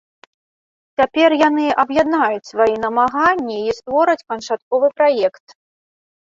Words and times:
Цяпер 1.01 1.29
яны 1.41 1.65
аб'яднаюць 1.83 2.49
свае 2.51 2.71
намаганні 2.87 3.57
і 3.69 3.79
створаць 3.83 4.19
канчатковы 4.29 4.87
праект. 4.99 5.45